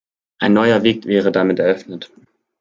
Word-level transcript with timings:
Ein 0.39 0.53
neuer 0.53 0.81
Weg 0.81 1.05
wäre 1.05 1.31
damit 1.31 1.59
eröffnet. 1.59 2.09